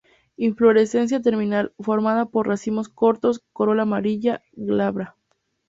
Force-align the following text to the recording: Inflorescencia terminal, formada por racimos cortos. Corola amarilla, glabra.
Inflorescencia 0.35 1.21
terminal, 1.21 1.73
formada 1.77 2.25
por 2.25 2.47
racimos 2.47 2.89
cortos. 2.89 3.43
Corola 3.53 3.83
amarilla, 3.83 4.41
glabra. 4.53 5.15